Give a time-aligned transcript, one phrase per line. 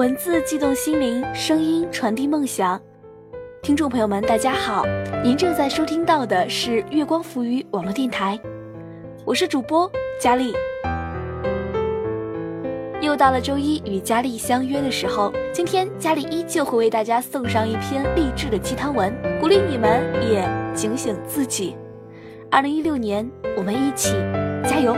[0.00, 2.80] 文字悸动心灵，声音传递梦想。
[3.60, 4.82] 听众朋友们，大家好，
[5.22, 8.40] 您正在收听到的是月光浮语网络电台，
[9.26, 10.54] 我是主播佳丽。
[13.02, 21.76] 又到了周一与佳丽相约的时候，今天佳丽依旧会为大家送上一篇励志的鸡汤文，鼓励你们也警醒自己。
[22.50, 24.14] 二零一六年，我们一起
[24.64, 24.96] 加油！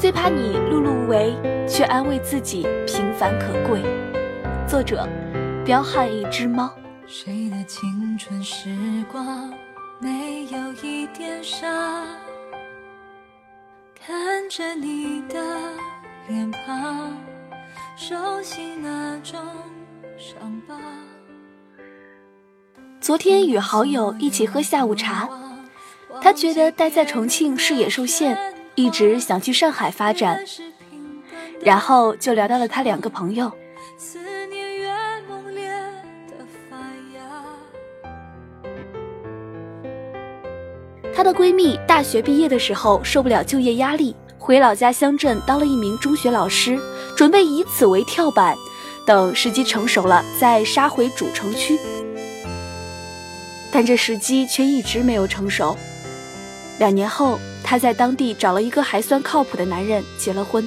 [0.00, 1.36] 最怕你碌碌无为，
[1.68, 3.82] 却安慰自己平凡可贵。
[4.66, 5.06] 作者：
[5.62, 6.72] 彪悍一只猫。
[7.06, 8.74] 谁的青春时
[9.12, 9.52] 光
[9.98, 12.06] 没有一点伤？
[13.94, 15.38] 看着你的
[16.28, 17.14] 脸庞，
[17.94, 19.38] 熟悉那种
[20.16, 20.74] 伤疤。
[23.02, 25.28] 昨天与好友一起喝下午茶，
[26.22, 28.49] 他觉得待在重庆视野受限。
[28.74, 30.42] 一直想去上海发展，
[31.60, 33.50] 然后就聊到了他两个朋友。
[41.14, 46.78] 她的闺蜜大学毕业的时候受不了就业压力，回老家乡镇当了一名中学老师，
[47.14, 48.56] 准备以此为跳板，
[49.04, 51.78] 等时机成熟了再杀回主城区。
[53.70, 55.76] 但这时机却一直没有成熟。
[56.78, 57.38] 两年后。
[57.62, 60.66] 她在当地找了一个还算靠谱的男人结了婚，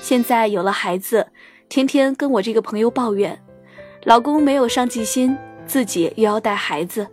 [0.00, 1.26] 现在有了孩子，
[1.68, 3.36] 天天跟我这个朋友抱怨，
[4.04, 7.06] 老公没有上进心，自己又要带孩子，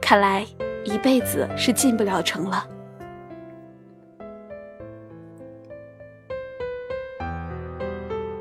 [0.00, 0.46] 看来
[0.84, 2.66] 一辈子是进不了城了。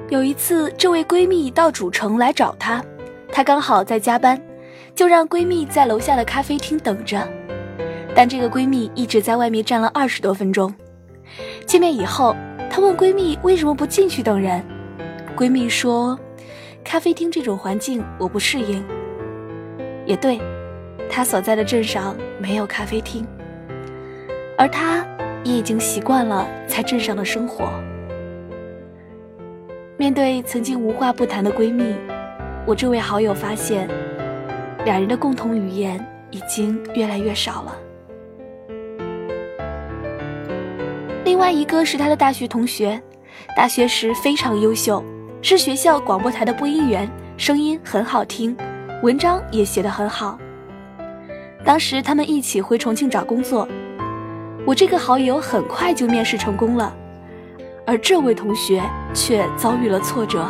[0.10, 2.84] 有一次，这位闺蜜到主城来找她，
[3.32, 4.40] 她刚好在加班，
[4.94, 7.28] 就让闺蜜在楼下的咖啡厅等着。
[8.16, 10.74] 但这个闺蜜一直在外面站了二十多分钟。
[11.66, 12.34] 见面以后，
[12.70, 14.64] 她问闺蜜为什么不进去等人。
[15.36, 16.18] 闺蜜说
[16.82, 18.82] ：“咖啡厅这种环境我不适应。”
[20.08, 20.40] 也对，
[21.10, 23.28] 她所在的镇上没有咖啡厅，
[24.58, 25.06] 而她
[25.44, 27.68] 也已经习惯了在镇上的生活。
[29.98, 31.94] 面对曾经无话不谈的闺蜜，
[32.66, 33.90] 我这位好友发现，
[34.86, 36.00] 两人的共同语言
[36.32, 37.76] 已经越来越少了。
[41.36, 42.98] 另外一个是他的大学同学，
[43.58, 45.04] 大学时非常优秀，
[45.42, 48.56] 是学校广播台的播音员，声音很好听，
[49.04, 50.40] 文章也写得很好。
[51.66, 53.68] 当时他们一起回重庆找工作，
[54.66, 56.96] 我这个好友很快就面试成功了，
[57.86, 58.82] 而这位同学
[59.14, 60.46] 却遭遇了挫折。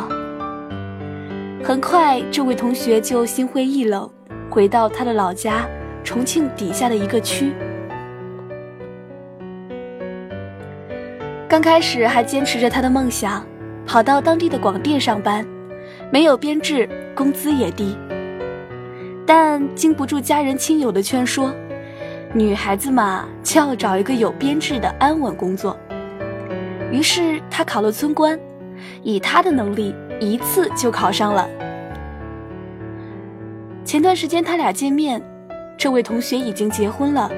[1.64, 4.08] 很快，这位同学就心灰意冷，
[4.48, 5.66] 回到他的老家
[6.04, 7.52] 重庆底下的一个区。
[11.56, 13.42] 刚开始还坚持着他的梦想，
[13.86, 15.42] 跑到当地的广电上班，
[16.12, 17.96] 没有编制，工资也低。
[19.24, 21.50] 但经不住家人亲友的劝说，
[22.34, 25.74] 女孩子嘛就要找一个有编制的安稳工作。
[26.92, 28.38] 于是他考了村官，
[29.02, 31.48] 以他的能力，一次就考上了。
[33.82, 35.22] 前段时间他俩见面，
[35.78, 37.30] 这位同学已经结婚了。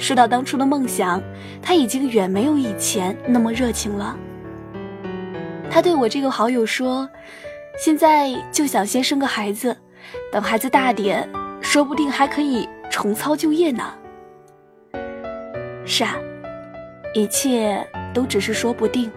[0.00, 1.22] 说到当初的梦想，
[1.60, 4.16] 他已经远没有以前那么热情了。
[5.70, 7.08] 他对我这个好友说
[7.78, 9.76] ：“现在就想先生个孩子，
[10.32, 11.28] 等孩子大点，
[11.60, 13.92] 说不定还可以重操旧业呢。”
[15.84, 16.16] 是啊，
[17.12, 19.12] 一切都只是说不定。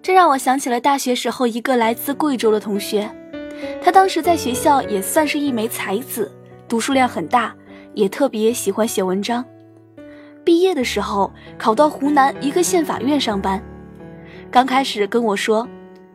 [0.00, 3.10] 这让我想起了大学时候一个来自贵州的同学，
[3.82, 6.30] 他当时在学校也算是一枚才子。
[6.72, 7.54] 读书量很大，
[7.92, 9.44] 也特别喜欢写文章。
[10.42, 13.62] 毕业的时候考到湖南一个县法院上班。
[14.50, 15.68] 刚开始跟我说，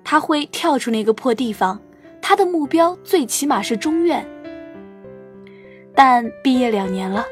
[0.04, 1.80] 他会跳出那个破地方，
[2.24, 4.28] 他的目标最起码是中院。
[5.94, 7.24] 但毕业两年了，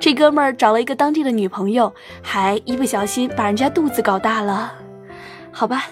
[0.00, 4.72] 这哥们儿找了一个当地的女朋友，还一不小心把人家肚子搞大了。
[5.52, 5.84] 好吧，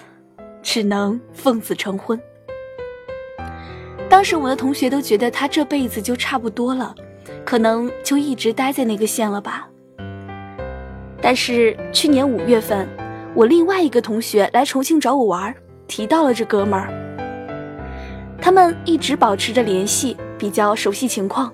[0.61, 2.21] 只能奉子成婚。
[4.11, 6.93] 当时我的同学都觉得他这辈子就差不多了，
[7.45, 9.69] 可能就一直待在那个县了吧。
[11.21, 12.85] 但是去年五月份，
[13.33, 15.55] 我另外一个同学来重庆找我玩，
[15.87, 16.89] 提到了这哥们儿。
[18.41, 21.49] 他们一直保持着联系，比较熟悉情况。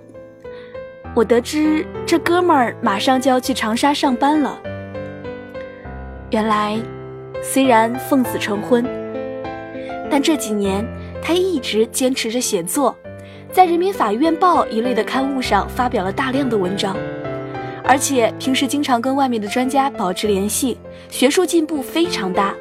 [1.14, 4.60] 我得知这哥们儿马上就要去长沙上班了。
[6.32, 6.76] 原来，
[7.44, 8.84] 虽然奉子成婚，
[10.10, 10.84] 但这几年。
[11.22, 12.96] 他一直坚持着写作，
[13.52, 16.96] 在《人民法院报》一类的刊物上发表了大量的文章，
[17.84, 20.78] 而且平时经常跟外面的专家保持联系，
[21.10, 22.54] 学术进步非常大。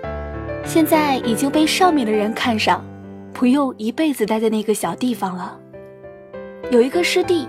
[0.65, 2.85] 现在已经被上面的人看上，
[3.33, 5.57] 不用一辈子待在那个小地方了。
[6.71, 7.47] 有一个师弟，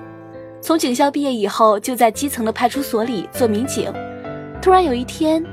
[0.62, 3.92] 从警校毕业以后就在基层的派出所里做民警。
[4.62, 5.44] 突然有一天，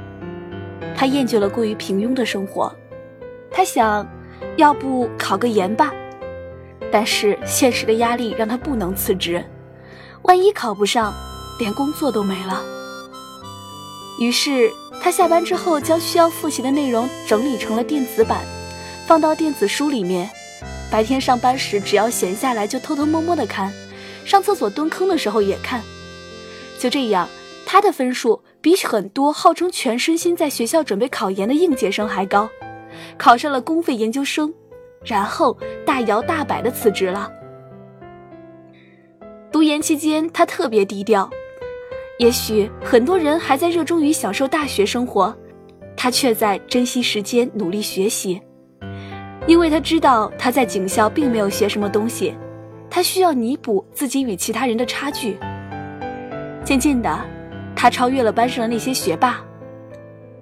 [0.94, 2.70] 他厌倦了过于平庸的生活，
[3.50, 4.06] 他想，
[4.56, 5.92] 要不考个研吧。
[6.92, 9.44] 但是现实的压力让他不能辞职，
[10.22, 11.12] 万一考不上，
[11.58, 12.62] 连工作都没了。
[14.20, 14.70] 于是
[15.02, 18.44] 他下班之后将需要复习的内容整理成了电子版，
[19.08, 20.30] 放到电子书里面。
[20.90, 23.72] 白天上班时，只要闲下来就偷偷摸摸的看，
[24.24, 25.82] 上厕所蹲坑的时候也看。
[26.78, 27.28] 就这样，
[27.66, 32.48] 他的分数比很多号称全身心在学校准备考研的应届生还高，
[33.16, 34.52] 考上了公费研究生，
[35.04, 37.30] 然后大摇大摆的辞职了。
[39.50, 41.30] 读研期间，他特别低调，
[42.18, 45.34] 也许很多人还在热衷于享受大学生活，
[45.96, 48.40] 他却在珍惜时间，努力学习。
[49.46, 52.34] 因为他知道他在警校并没有学什么东西，
[52.88, 55.36] 他需要弥补自己与其他人的差距。
[56.64, 57.20] 渐渐的，
[57.76, 59.44] 他超越了班上的那些学霸。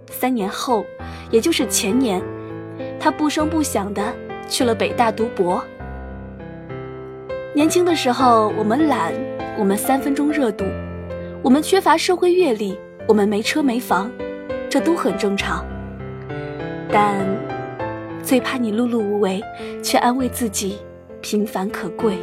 [0.08, 0.84] 三年后，
[1.30, 2.22] 也就是前年，
[3.02, 4.14] 他不声不响的
[4.48, 5.60] 去了北大读博。
[7.52, 9.12] 年轻的时候，我们懒，
[9.58, 10.64] 我们三分钟热度，
[11.42, 12.78] 我们缺乏社会阅历，
[13.08, 14.08] 我们没车没房，
[14.70, 15.66] 这都很正常。
[16.92, 17.26] 但。
[18.22, 19.42] 最怕你碌碌无为，
[19.82, 20.78] 却安慰自己
[21.20, 22.16] 平凡可贵。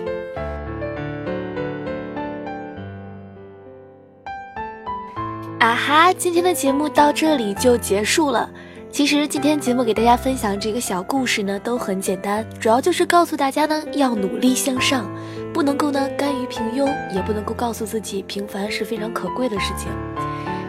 [5.59, 8.49] 啊哈，今天的节目到这里就结束了。
[8.91, 15.09] 其实今天节目给大家分享这个小故事呢，都很简单，主要就是告诉大家呢，要努力向上，
[15.53, 19.87] 不能够呢甘于平庸，也不能够告诉自己平凡是非常可贵的事情。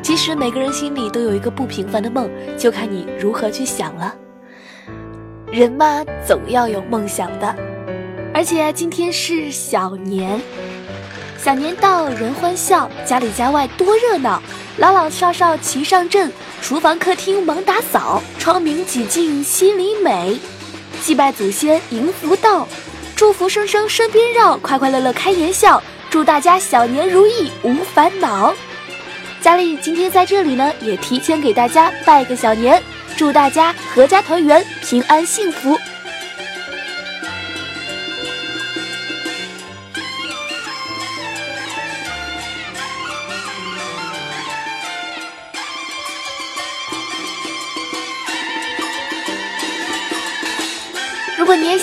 [0.02, 4.14] 其实每个人心里都有一个不平凡的梦，就看你如何去想了。
[5.50, 7.56] 人嘛，总要有梦想的。
[8.32, 10.40] 而且今天是小年，
[11.38, 14.40] 小年到，人欢笑，家里家外多热闹，
[14.76, 16.32] 老老少少齐上阵，
[16.62, 20.38] 厨房客厅忙打扫，窗明几净心里美，
[21.02, 22.66] 祭拜祖先迎福到，
[23.14, 28.54] 祝福声声身边绕，快快乐乐开颜笑，祝大家小年如意无烦恼。
[29.40, 32.82] 家里今天在这里呢，也提前给大家拜个小年。
[33.16, 35.78] 祝大家阖家团圆，平安幸福。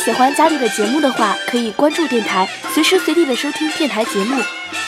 [0.07, 4.41] 喜欢家里的节目的话，可以关注电台，随时随地的收听电台节目，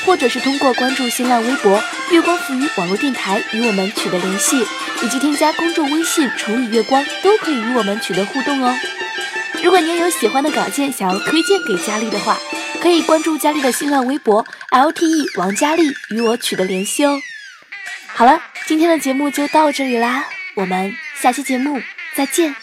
[0.06, 4.66] 或者是通过关注新浪微博“月光浮语网络电台”与我们取得联系。
[5.04, 8.74] 以及添加公众微信“城里月光”都可以与我们取得互动哦。
[9.62, 12.38] 如果你也有喜欢的稿件想要推荐给佳丽的话，
[12.82, 17.20] 可以关注佳丽的新浪微博 “lte 王佳丽”与我取得联系哦。
[18.08, 20.24] 好了，今天的节目就到这里啦，
[20.56, 21.82] 我们下期节目
[22.16, 22.56] 再见。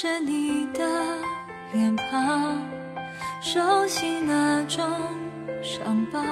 [0.00, 0.86] 着你的
[1.72, 2.56] 脸庞，
[3.40, 4.88] 熟悉那种
[5.60, 6.22] 伤疤，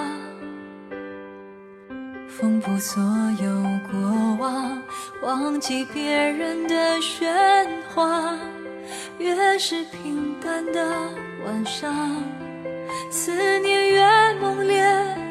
[2.29, 3.03] 缝补所
[3.43, 3.51] 有
[3.91, 4.81] 过往，
[5.21, 8.39] 忘记别人的喧哗，
[9.19, 10.89] 越是平淡的
[11.45, 12.23] 晚上，
[13.11, 14.81] 思念越猛烈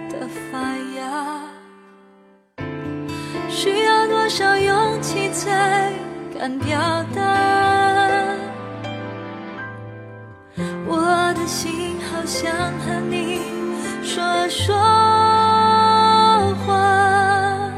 [0.10, 0.60] 的发
[0.98, 1.42] 芽。
[3.48, 5.90] 需要多少勇气才
[6.38, 6.78] 敢表
[7.16, 7.65] 达？
[11.46, 13.42] 心好想和你
[14.04, 14.76] 说说
[16.66, 17.72] 话。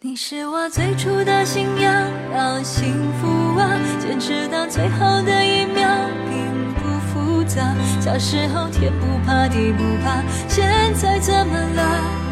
[0.00, 5.88] 你是我最初的信仰，让幸福啊坚持到最后的一秒，
[6.28, 7.72] 并不复杂。
[8.00, 12.31] 小时候天不怕地不怕，现在怎么了？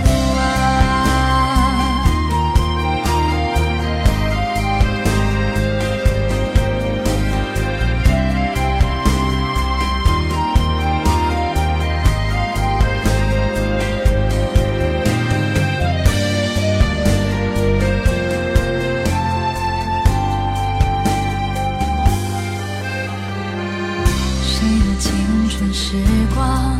[24.61, 25.09] 谁的青
[25.49, 25.97] 春时
[26.35, 26.77] 光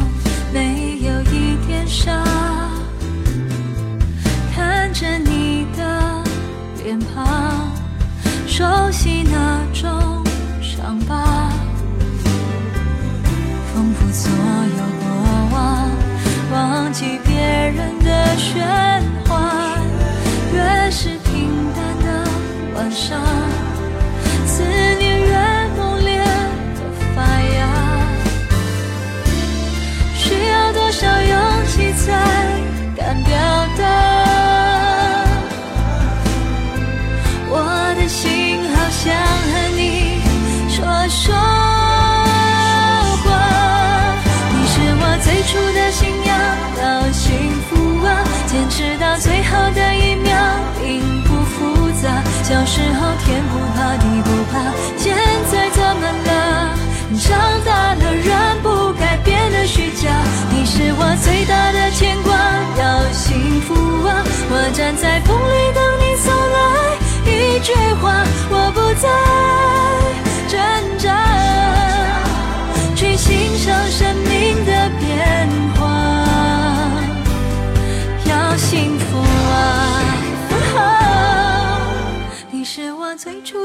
[0.53, 2.15] 没有一点伤？
[4.53, 6.23] 看着你的
[6.83, 7.71] 脸庞，
[8.45, 10.23] 熟悉那种
[10.61, 11.49] 伤疤，
[13.73, 15.09] 丰富所有过
[15.51, 15.89] 往，
[16.51, 19.00] 忘记别人的喧
[52.61, 54.61] 小时候天不怕地不怕，
[54.95, 55.17] 现
[55.51, 56.77] 在怎么了？
[57.19, 60.11] 长大了人不该变得虚假，
[60.51, 62.37] 你是我最大的牵挂。
[62.77, 63.73] 要幸福
[64.05, 64.23] 啊！
[64.51, 66.00] 我站在风里等